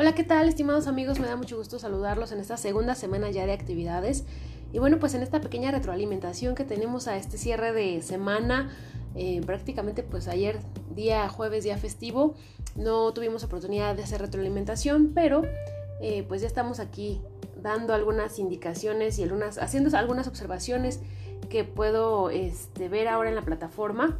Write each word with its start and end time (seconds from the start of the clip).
Hola, 0.00 0.14
¿qué 0.14 0.24
tal, 0.24 0.48
estimados 0.48 0.86
amigos? 0.86 1.20
Me 1.20 1.26
da 1.26 1.36
mucho 1.36 1.58
gusto 1.58 1.78
saludarlos 1.78 2.32
en 2.32 2.40
esta 2.40 2.56
segunda 2.56 2.94
semana 2.94 3.30
ya 3.30 3.44
de 3.44 3.52
actividades. 3.52 4.24
Y 4.72 4.78
bueno, 4.78 4.98
pues 4.98 5.12
en 5.12 5.22
esta 5.22 5.42
pequeña 5.42 5.72
retroalimentación 5.72 6.54
que 6.54 6.64
tenemos 6.64 7.06
a 7.06 7.18
este 7.18 7.36
cierre 7.36 7.74
de 7.74 8.00
semana, 8.00 8.70
eh, 9.14 9.42
prácticamente 9.44 10.02
pues 10.02 10.26
ayer 10.26 10.58
día 10.94 11.28
jueves, 11.28 11.64
día 11.64 11.76
festivo, 11.76 12.34
no 12.76 13.12
tuvimos 13.12 13.44
oportunidad 13.44 13.94
de 13.94 14.04
hacer 14.04 14.22
retroalimentación, 14.22 15.12
pero 15.14 15.42
eh, 16.00 16.24
pues 16.26 16.40
ya 16.40 16.46
estamos 16.46 16.80
aquí 16.80 17.20
dando 17.60 17.92
algunas 17.92 18.38
indicaciones 18.38 19.18
y 19.18 19.24
algunas, 19.24 19.58
haciendo 19.58 19.94
algunas 19.98 20.26
observaciones 20.28 21.00
que 21.50 21.64
puedo 21.64 22.30
este, 22.30 22.88
ver 22.88 23.06
ahora 23.06 23.28
en 23.28 23.34
la 23.34 23.42
plataforma. 23.42 24.18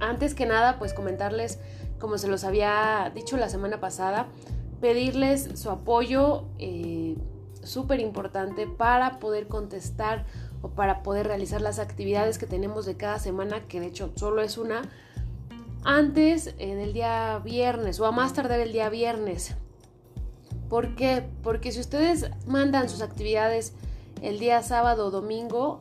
Antes 0.00 0.34
que 0.34 0.46
nada, 0.46 0.80
pues 0.80 0.92
comentarles, 0.92 1.60
como 2.00 2.18
se 2.18 2.26
los 2.26 2.42
había 2.42 3.12
dicho 3.14 3.36
la 3.36 3.48
semana 3.48 3.78
pasada, 3.78 4.26
pedirles 4.84 5.48
su 5.54 5.70
apoyo 5.70 6.44
eh, 6.58 7.16
súper 7.62 8.00
importante 8.00 8.66
para 8.66 9.18
poder 9.18 9.48
contestar 9.48 10.26
o 10.60 10.72
para 10.72 11.02
poder 11.02 11.26
realizar 11.26 11.62
las 11.62 11.78
actividades 11.78 12.36
que 12.36 12.46
tenemos 12.46 12.84
de 12.84 12.94
cada 12.94 13.18
semana, 13.18 13.66
que 13.66 13.80
de 13.80 13.86
hecho 13.86 14.12
solo 14.14 14.42
es 14.42 14.58
una, 14.58 14.82
antes 15.84 16.54
eh, 16.58 16.74
del 16.74 16.92
día 16.92 17.40
viernes 17.42 17.98
o 17.98 18.04
a 18.04 18.12
más 18.12 18.34
tardar 18.34 18.60
el 18.60 18.72
día 18.72 18.90
viernes. 18.90 19.54
¿Por 20.68 20.96
qué? 20.96 21.24
Porque 21.42 21.72
si 21.72 21.80
ustedes 21.80 22.30
mandan 22.46 22.90
sus 22.90 23.00
actividades 23.00 23.72
el 24.20 24.38
día 24.38 24.62
sábado 24.62 25.06
o 25.06 25.10
domingo, 25.10 25.80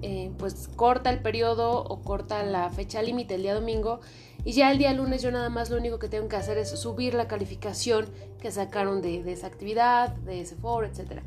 eh, 0.00 0.32
pues 0.38 0.70
corta 0.76 1.10
el 1.10 1.20
periodo 1.20 1.84
o 1.84 2.00
corta 2.00 2.42
la 2.42 2.70
fecha 2.70 3.02
límite 3.02 3.34
el 3.34 3.42
día 3.42 3.52
domingo 3.52 4.00
y 4.44 4.52
ya 4.52 4.70
el 4.70 4.78
día 4.78 4.92
lunes 4.94 5.22
yo 5.22 5.30
nada 5.30 5.48
más 5.48 5.70
lo 5.70 5.76
único 5.76 5.98
que 5.98 6.08
tengo 6.08 6.28
que 6.28 6.36
hacer 6.36 6.56
es 6.58 6.70
subir 6.70 7.14
la 7.14 7.28
calificación 7.28 8.06
que 8.40 8.50
sacaron 8.50 9.02
de, 9.02 9.30
esa 9.30 9.46
actividad, 9.46 10.14
de 10.16 10.40
ese 10.40 10.56
foro, 10.56 10.86
etc. 10.86 11.20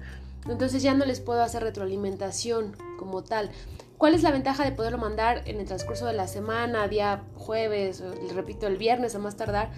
Entonces 0.50 0.81
ya 0.81 0.94
no 0.94 1.06
les 1.06 1.19
puedo 1.19 1.41
hacer 1.41 1.64
retroalimentación 1.64 2.75
como 2.97 3.23
tal. 3.23 3.52
¿Cuál 3.97 4.16
es 4.16 4.23
la 4.23 4.31
ventaja 4.31 4.66
de 4.66 4.72
poderlo 4.72 4.97
mandar 4.97 5.44
en 5.45 5.59
el 5.59 5.66
transcurso 5.66 6.06
de 6.06 6.14
la 6.14 6.28
semana, 6.28 6.88
día 6.88 7.23
jueves, 7.36 8.03
repito, 8.34 8.67
el 8.67 8.78
viernes 8.78 9.16
a 9.16 9.19
más 9.19 9.38
tardar? 9.38 9.72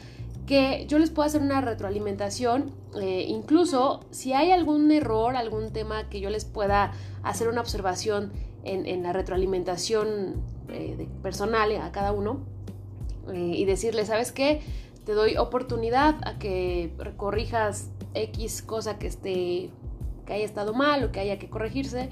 Que 0.47 0.85
yo 0.87 0.97
les 0.97 1.09
puedo 1.09 1.27
hacer 1.27 1.41
una 1.41 1.59
retroalimentación, 1.59 2.71
eh, 2.99 3.25
incluso 3.27 4.05
si 4.11 4.33
hay 4.33 4.51
algún 4.51 4.91
error, 4.91 5.35
algún 5.35 5.71
tema 5.71 6.07
que 6.09 6.21
yo 6.21 6.29
les 6.29 6.45
pueda 6.45 6.93
hacer 7.23 7.49
una 7.49 7.61
observación 7.61 8.31
en, 8.63 9.03
la 9.03 9.13
retroalimentación 9.13 10.41
eh, 10.69 11.07
personal 11.21 11.75
a 11.75 11.91
cada 11.91 12.11
uno 12.11 12.54
eh, 13.33 13.51
y 13.55 13.65
decirle, 13.65 14.05
¿sabes 14.05 14.31
qué? 14.31 14.61
Te 15.05 15.13
doy 15.13 15.37
oportunidad 15.37 16.15
a 16.27 16.39
que 16.39 16.91
corrijas 17.17 17.89
X 18.13 18.61
cosa 18.61 18.97
que 18.97 19.07
esté 19.07 19.69
que 20.25 20.33
haya 20.33 20.45
estado 20.45 20.73
mal 20.73 21.03
o 21.03 21.11
que 21.11 21.19
haya 21.19 21.37
que 21.37 21.49
corregirse 21.49 22.09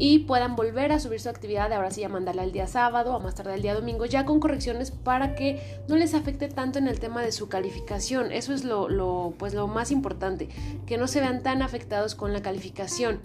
y 0.00 0.20
puedan 0.20 0.54
volver 0.54 0.92
a 0.92 1.00
subir 1.00 1.18
su 1.18 1.28
actividad, 1.28 1.72
ahora 1.72 1.90
sí 1.90 2.02
ya 2.02 2.08
mandarla 2.08 2.44
el 2.44 2.52
día 2.52 2.68
sábado 2.68 3.16
o 3.16 3.20
más 3.20 3.34
tarde 3.34 3.54
el 3.54 3.62
día 3.62 3.74
domingo, 3.74 4.06
ya 4.06 4.24
con 4.24 4.38
correcciones 4.38 4.92
para 4.92 5.34
que 5.34 5.60
no 5.88 5.96
les 5.96 6.14
afecte 6.14 6.46
tanto 6.46 6.78
en 6.78 6.86
el 6.86 7.00
tema 7.00 7.20
de 7.20 7.32
su 7.32 7.48
calificación. 7.48 8.30
Eso 8.30 8.54
es 8.54 8.62
lo, 8.62 8.88
lo 8.88 9.34
pues 9.38 9.54
lo 9.54 9.66
más 9.66 9.90
importante, 9.90 10.48
que 10.86 10.98
no 10.98 11.08
se 11.08 11.20
vean 11.20 11.42
tan 11.42 11.62
afectados 11.62 12.14
con 12.14 12.32
la 12.32 12.42
calificación. 12.42 13.20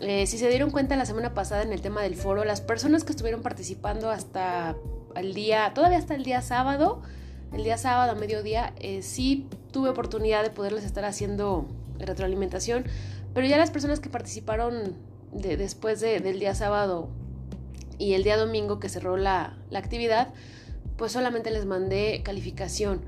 Eh, 0.00 0.26
si 0.26 0.36
se 0.36 0.48
dieron 0.48 0.72
cuenta 0.72 0.96
la 0.96 1.06
semana 1.06 1.32
pasada 1.32 1.62
en 1.62 1.72
el 1.72 1.80
tema 1.80 2.02
del 2.02 2.16
foro, 2.16 2.44
las 2.44 2.60
personas 2.60 3.04
que 3.04 3.12
estuvieron 3.12 3.42
participando 3.42 4.10
hasta 4.10 4.74
el 5.20 5.34
día, 5.34 5.72
todavía 5.74 5.98
hasta 5.98 6.14
el 6.14 6.24
día 6.24 6.42
sábado, 6.42 7.02
el 7.52 7.64
día 7.64 7.78
sábado 7.78 8.12
a 8.12 8.14
mediodía, 8.14 8.72
eh, 8.78 9.02
sí 9.02 9.46
tuve 9.72 9.88
oportunidad 9.88 10.42
de 10.42 10.50
poderles 10.50 10.84
estar 10.84 11.04
haciendo 11.04 11.66
retroalimentación, 11.98 12.84
pero 13.34 13.46
ya 13.46 13.56
las 13.58 13.70
personas 13.70 14.00
que 14.00 14.08
participaron 14.08 14.94
después 15.32 16.00
del 16.00 16.38
día 16.38 16.54
sábado 16.54 17.08
y 17.98 18.14
el 18.14 18.22
día 18.22 18.36
domingo 18.36 18.78
que 18.78 18.88
cerró 18.88 19.16
la, 19.16 19.56
la 19.70 19.78
actividad, 19.78 20.28
pues 20.96 21.12
solamente 21.12 21.50
les 21.50 21.66
mandé 21.66 22.22
calificación. 22.22 23.02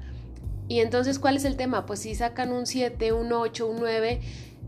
Y 0.69 0.81
entonces, 0.81 1.19
¿cuál 1.19 1.37
es 1.37 1.45
el 1.45 1.57
tema? 1.57 1.87
Pues 1.87 2.01
si 2.01 2.15
sacan 2.15 2.53
un 2.53 2.67
7, 2.67 3.13
un 3.13 3.33
8, 3.33 3.67
un 3.67 3.79
9, 3.81 4.21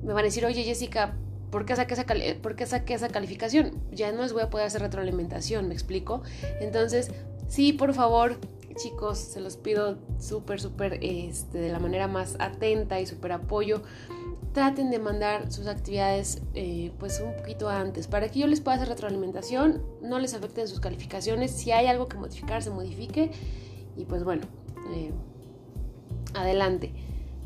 me 0.02 0.12
van 0.12 0.20
a 0.20 0.22
decir, 0.24 0.46
oye 0.46 0.62
Jessica, 0.62 1.14
¿Por 1.50 1.64
qué, 1.66 1.76
saqué 1.76 1.94
esa 1.94 2.04
¿Por 2.42 2.56
qué 2.56 2.66
saqué 2.66 2.94
esa 2.94 3.08
calificación? 3.08 3.72
Ya 3.92 4.12
no 4.12 4.22
les 4.22 4.32
voy 4.32 4.42
a 4.42 4.50
poder 4.50 4.66
hacer 4.66 4.82
retroalimentación, 4.82 5.68
¿me 5.68 5.74
explico? 5.74 6.22
Entonces, 6.60 7.10
sí, 7.48 7.72
por 7.72 7.92
favor, 7.92 8.38
chicos, 8.76 9.18
se 9.18 9.40
los 9.40 9.56
pido 9.56 9.98
súper, 10.18 10.60
súper, 10.60 10.98
este, 11.02 11.58
de 11.58 11.70
la 11.70 11.78
manera 11.78 12.06
más 12.06 12.36
atenta 12.38 13.00
y 13.00 13.06
súper 13.06 13.32
apoyo. 13.32 13.82
Traten 14.52 14.90
de 14.90 14.98
mandar 14.98 15.52
sus 15.52 15.66
actividades 15.66 16.42
eh, 16.54 16.92
pues 16.98 17.20
un 17.20 17.36
poquito 17.36 17.68
antes 17.68 18.08
para 18.08 18.28
que 18.28 18.40
yo 18.40 18.46
les 18.46 18.60
pueda 18.60 18.76
hacer 18.76 18.88
retroalimentación, 18.88 19.82
no 20.02 20.18
les 20.18 20.34
afecten 20.34 20.66
sus 20.66 20.80
calificaciones. 20.80 21.52
Si 21.52 21.70
hay 21.72 21.86
algo 21.86 22.08
que 22.08 22.16
modificar, 22.16 22.62
se 22.62 22.70
modifique. 22.70 23.30
Y 23.96 24.04
pues 24.06 24.24
bueno, 24.24 24.42
eh, 24.94 25.12
adelante. 26.34 26.92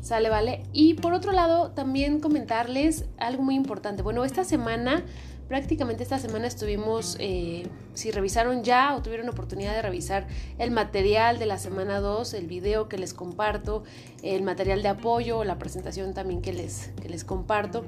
Sale, 0.05 0.29
vale. 0.29 0.61
Y 0.71 0.93
por 0.93 1.13
otro 1.13 1.31
lado, 1.31 1.71
también 1.71 2.19
comentarles 2.19 3.05
algo 3.17 3.41
muy 3.41 3.55
importante. 3.55 4.03
Bueno, 4.03 4.23
esta 4.23 4.43
semana, 4.43 5.03
prácticamente 5.47 6.03
esta 6.03 6.19
semana 6.19 6.45
estuvimos, 6.45 7.17
eh, 7.19 7.67
si 7.95 8.11
revisaron 8.11 8.63
ya 8.63 8.95
o 8.95 9.01
tuvieron 9.01 9.27
oportunidad 9.29 9.73
de 9.73 9.81
revisar 9.81 10.27
el 10.59 10.69
material 10.69 11.39
de 11.39 11.47
la 11.47 11.57
semana 11.57 12.01
2, 12.01 12.35
el 12.35 12.45
video 12.45 12.87
que 12.87 12.99
les 12.99 13.15
comparto, 13.15 13.83
el 14.21 14.43
material 14.43 14.83
de 14.83 14.89
apoyo, 14.89 15.43
la 15.43 15.57
presentación 15.57 16.13
también 16.13 16.43
que 16.43 16.53
les, 16.53 16.91
que 17.01 17.09
les 17.09 17.23
comparto, 17.23 17.83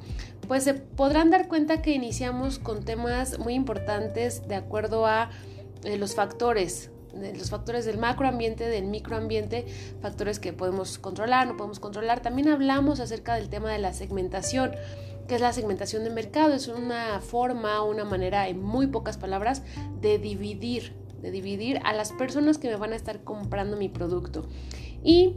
pues 0.48 0.64
se 0.64 0.74
podrán 0.74 1.30
dar 1.30 1.48
cuenta 1.48 1.84
que 1.84 1.92
iniciamos 1.92 2.58
con 2.58 2.84
temas 2.84 3.38
muy 3.38 3.54
importantes 3.54 4.48
de 4.48 4.56
acuerdo 4.56 5.06
a 5.06 5.30
eh, 5.84 5.98
los 5.98 6.16
factores 6.16 6.90
los 7.18 7.50
factores 7.50 7.86
del 7.86 7.98
macroambiente, 7.98 8.68
del 8.68 8.86
microambiente, 8.86 9.66
factores 10.02 10.40
que 10.40 10.54
podemos 10.54 10.98
controlar, 10.98 11.48
no 11.48 11.58
podemos 11.58 11.80
controlar. 11.80 12.22
También 12.22 12.50
hablamos 12.50 13.00
acerca 13.00 13.36
del 13.36 13.50
tema 13.50 13.72
de 13.72 13.80
la 13.80 13.94
segmentación, 13.94 14.72
que 15.28 15.36
es 15.36 15.42
la 15.42 15.54
segmentación 15.54 16.04
de 16.04 16.10
mercado. 16.10 16.54
Es 16.54 16.68
una 16.68 17.20
forma, 17.22 17.82
una 17.84 18.06
manera, 18.06 18.48
en 18.48 18.62
muy 18.62 18.88
pocas 18.88 19.18
palabras, 19.18 19.64
de 20.02 20.18
dividir, 20.18 20.94
de 21.22 21.32
dividir 21.32 21.80
a 21.84 21.94
las 21.94 22.12
personas 22.12 22.58
que 22.58 22.70
me 22.70 22.76
van 22.76 22.94
a 22.94 22.96
estar 22.96 23.24
comprando 23.24 23.78
mi 23.78 23.90
producto. 23.90 24.48
Y 25.04 25.36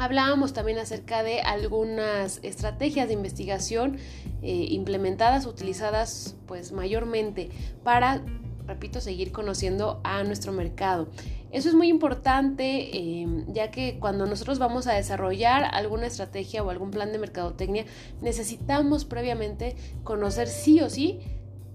Hablábamos 0.00 0.54
también 0.54 0.78
acerca 0.78 1.22
de 1.22 1.40
algunas 1.40 2.40
estrategias 2.42 3.08
de 3.08 3.14
investigación 3.14 3.98
eh, 4.40 4.66
implementadas, 4.70 5.44
utilizadas 5.44 6.36
pues 6.46 6.72
mayormente 6.72 7.50
para 7.82 8.22
repito, 8.70 9.00
seguir 9.00 9.32
conociendo 9.32 10.00
a 10.04 10.22
nuestro 10.24 10.52
mercado. 10.52 11.08
Eso 11.50 11.68
es 11.68 11.74
muy 11.74 11.88
importante 11.88 12.96
em, 12.96 13.52
ya 13.52 13.70
que 13.70 13.98
cuando 13.98 14.26
nosotros 14.26 14.58
vamos 14.58 14.86
a 14.86 14.94
desarrollar 14.94 15.64
alguna 15.72 16.06
estrategia 16.06 16.62
o 16.62 16.70
algún 16.70 16.90
plan 16.90 17.12
de 17.12 17.18
mercadotecnia, 17.18 17.84
necesitamos 18.22 19.04
previamente 19.04 19.76
conocer 20.04 20.48
sí 20.48 20.80
o 20.80 20.88
sí 20.88 21.20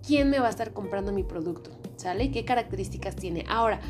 quién 0.05 0.29
me 0.29 0.39
va 0.39 0.47
a 0.47 0.49
estar 0.49 0.71
comprando 0.71 1.11
mi 1.11 1.23
producto, 1.23 1.71
¿sale? 1.97 2.31
¿Qué 2.31 2.45
características 2.45 3.15
tiene? 3.15 3.43
Ahora, 3.49 3.81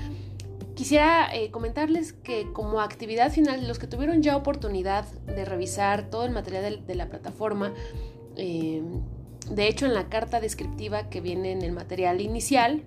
quisiera 0.75 1.33
eh, 1.33 1.51
comentarles 1.51 2.13
que 2.13 2.51
como 2.51 2.81
actividad 2.81 3.31
final, 3.31 3.67
los 3.67 3.79
que 3.79 3.87
tuvieron 3.87 4.23
ya 4.23 4.35
oportunidad 4.35 5.05
de 5.25 5.45
revisar 5.45 6.09
todo 6.09 6.25
el 6.25 6.31
material 6.31 6.85
de, 6.85 6.95
la 6.95 7.09
plataforma, 7.09 7.73
em, 8.35 9.01
de 9.49 9.67
hecho, 9.67 9.85
en 9.85 9.93
la 9.93 10.09
carta 10.09 10.39
descriptiva 10.39 11.09
que 11.09 11.21
viene 11.21 11.51
en 11.51 11.61
el 11.61 11.71
material 11.71 12.21
inicial, 12.21 12.83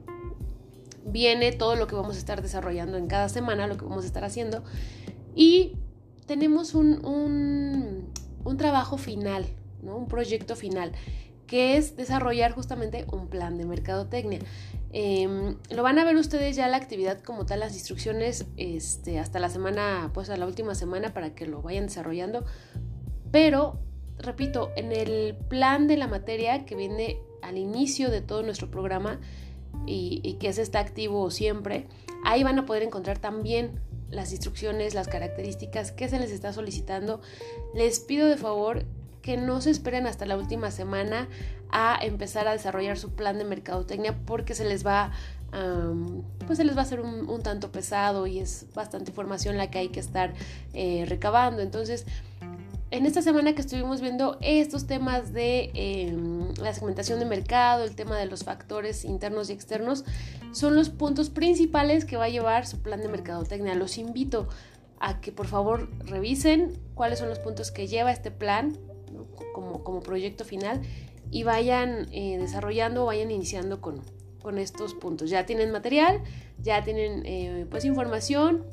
viene 1.05 1.53
todo 1.53 1.77
lo 1.77 1.87
que 1.87 1.95
vamos 1.95 2.17
a 2.17 2.19
estar 2.19 2.43
desarrollando 2.43 2.97
en 2.97 3.07
cada 3.07 3.29
semana, 3.29 3.67
lo 3.67 3.77
que 3.77 3.85
vamos 3.85 4.05
a 4.05 4.07
estar 4.07 4.25
haciendo. 4.25 4.63
Y 5.35 5.77
tenemos 6.27 6.75
un, 6.75 8.13
trabajo 8.57 8.99
final, 8.99 9.47
¿no? 9.83 9.97
un 9.97 10.09
proyecto 10.09 10.57
final, 10.57 10.93
que 11.47 11.77
es 11.77 11.97
desarrollar 11.97 12.53
justamente 12.53 13.07
un 13.13 13.29
plan 13.29 13.57
de 13.57 13.65
mercadotecnia. 13.65 14.41
Em, 14.93 15.57
lo 15.71 15.83
van 15.83 15.99
a 15.99 16.05
ver 16.05 16.17
ustedes 16.17 16.57
ya 16.57 16.67
la 16.69 16.77
actividad 16.77 17.21
como 17.21 17.47
tal, 17.47 17.61
las 17.61 17.75
instrucciones 17.75 18.47
este, 18.57 19.19
hasta 19.19 19.39
la 19.39 19.49
semana, 19.49 20.11
pues 20.15 20.29
la 20.29 20.47
última 20.47 20.75
semana 20.75 21.13
para 21.13 21.35
que 21.35 21.47
lo 21.47 21.63
vayan 21.63 21.87
desarrollando. 21.87 22.45
Pero, 23.31 23.79
repito, 24.19 24.71
en 24.77 24.93
el 24.93 25.35
plan 25.35 25.87
de 25.87 25.97
la 25.97 26.07
materia 26.07 26.65
que 26.65 26.75
viene 26.75 27.19
al 27.43 27.57
inicio 27.57 28.11
de 28.11 28.21
todo 28.21 28.43
nuestro 28.43 28.71
programa, 28.71 29.21
y, 29.87 30.35
que 30.35 30.49
ese 30.49 30.63
está 30.63 30.81
activo 30.81 31.31
siempre, 31.31 31.87
ahí 32.25 32.43
van 32.43 32.59
a 32.59 32.67
poder 32.67 32.83
encontrar 32.83 33.19
también 33.19 33.81
las 34.11 34.33
instrucciones, 34.33 34.95
las 34.95 35.09
características 35.09 35.93
que 35.93 36.09
se 36.09 36.19
les 36.19 36.31
está 36.31 36.53
solicitando. 36.53 37.21
Les 37.75 38.01
pido 38.01 38.29
de 38.29 38.37
favor 38.37 38.85
que 39.23 39.37
no 39.37 39.61
se 39.61 39.71
esperen 39.71 40.07
hasta 40.07 40.27
la 40.27 40.37
última 40.37 40.71
semana 40.71 41.29
a 41.71 41.99
empezar 42.03 42.49
a 42.49 42.53
desarrollar 42.53 42.99
su 42.99 43.11
plan 43.11 43.37
de 43.39 43.45
mercadotecnia 43.45 44.17
porque 44.25 44.55
se 44.55 44.65
les 44.65 44.85
va 44.85 45.13
pues 46.47 46.59
se 46.59 46.65
les 46.65 46.77
va 46.77 46.81
a 46.81 46.85
hacer 46.85 47.01
un, 47.01 47.43
tanto 47.43 47.73
pesado 47.73 48.27
y 48.27 48.39
es 48.39 48.67
bastante 48.75 49.13
información 49.13 49.57
la 49.57 49.71
que 49.71 49.79
hay 49.79 49.89
que 49.89 49.99
estar 49.99 50.35
eh, 50.75 51.07
recabando 51.09 51.63
entonces 51.63 52.05
en 52.91 53.05
esta 53.05 53.21
semana 53.21 53.55
que 53.55 53.61
estuvimos 53.61 54.01
viendo 54.01 54.39
estos 54.41 54.87
temas 54.87 55.33
de 55.33 55.71
em, 55.75 56.55
la 56.55 56.73
segmentación 56.73 57.19
de 57.19 57.27
mercado, 57.27 57.85
el 57.85 57.95
tema 57.95 58.17
de 58.17 58.27
los 58.27 58.45
factores 58.45 59.05
internos 59.05 59.51
y 59.51 59.53
externos, 59.53 60.05
son 60.53 60.75
los 60.75 60.89
puntos 60.89 61.29
principales 61.29 62.05
que 62.05 62.17
va 62.17 62.25
a 62.25 62.29
llevar 62.31 62.67
su 62.67 62.81
plan 62.81 63.01
de 63.03 63.09
mercadotecnia. 63.09 63.75
Los 63.75 63.99
invito 63.99 64.49
a 65.01 65.21
que 65.21 65.33
por 65.33 65.47
favor 65.47 65.91
revisen 66.01 66.79
cuáles 66.95 67.19
son 67.19 67.29
los 67.29 67.39
puntos 67.39 67.71
que 67.71 67.87
lleva 67.87 68.11
este 68.11 68.31
plan 68.31 68.77
como, 69.53 69.85
como, 69.85 70.01
proyecto 70.01 70.45
final 70.45 70.81
y 71.31 71.43
vayan 71.43 72.09
eh, 72.13 72.39
desarrollando, 72.39 73.05
vayan 73.05 73.31
iniciando 73.31 73.81
con, 73.81 74.03
con, 74.41 74.59
estos 74.59 74.95
puntos. 74.95 75.29
Ya 75.29 75.45
tienen 75.45 75.71
material, 75.73 76.23
ya 76.63 76.83
tienen 76.85 77.23
eh, 77.27 77.67
pues 77.71 77.85
información 77.85 78.65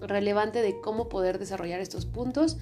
relevante 0.00 0.62
de 0.62 0.80
cómo 0.80 1.08
poder 1.08 1.38
desarrollar 1.38 1.80
estos 1.80 2.06
puntos 2.06 2.58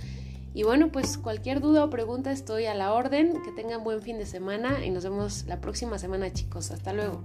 y 0.55 0.65
bueno, 0.65 0.89
pues 0.93 1.17
cualquier 1.17 1.61
duda 1.61 1.85
o 1.85 1.91
pregunta 1.91 2.31
estoy 2.31 2.67
a 2.67 2.75
la 2.75 2.93
orden. 2.93 3.43
Que 3.43 3.53
tengan 3.53 3.85
buen 3.85 4.03
fin 4.03 4.19
de 4.19 4.27
semana 4.27 4.85
y 4.85 4.91
nos 4.91 5.05
vemos 5.05 5.45
la 5.47 5.61
próxima 5.61 5.99
semana 5.99 6.33
chicos. 6.33 6.71
Hasta 6.71 6.93
luego. 6.93 7.23